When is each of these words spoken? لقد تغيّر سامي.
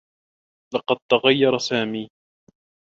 لقد 0.73 0.97
تغيّر 1.11 1.57
سامي. 1.57 2.07